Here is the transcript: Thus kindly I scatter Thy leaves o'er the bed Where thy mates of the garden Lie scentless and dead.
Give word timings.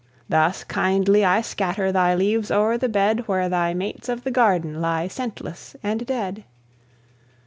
Thus 0.27 0.63
kindly 0.63 1.23
I 1.23 1.41
scatter 1.41 1.91
Thy 1.91 2.15
leaves 2.15 2.49
o'er 2.49 2.75
the 2.75 2.89
bed 2.89 3.27
Where 3.27 3.47
thy 3.49 3.75
mates 3.75 4.09
of 4.09 4.23
the 4.23 4.31
garden 4.31 4.81
Lie 4.81 5.07
scentless 5.07 5.75
and 5.83 6.07
dead. 6.07 6.43